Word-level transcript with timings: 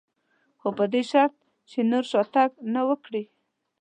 خو 0.59 0.67
په 0.77 0.85
دې 0.93 1.01
شرط 1.11 1.35
که 1.69 1.75
یې 1.81 1.89
نور 1.91 2.03
شاتګ 2.11 2.51
نه 2.73 2.81
و 2.87 2.89
کړی. 3.05 3.23